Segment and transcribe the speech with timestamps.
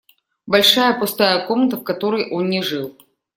[0.47, 2.97] Большая пустая комната, в которой он не жил.